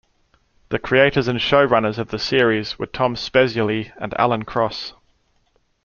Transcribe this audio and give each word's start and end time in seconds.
The 0.69 0.79
creators 0.79 1.27
and 1.27 1.37
showrunners 1.39 1.99
of 1.99 2.07
the 2.07 2.17
series 2.17 2.79
were 2.79 2.87
Tom 2.87 3.13
Spezialy 3.13 3.91
and 3.99 4.15
Alan 4.19 4.45
Cross. 4.45 4.93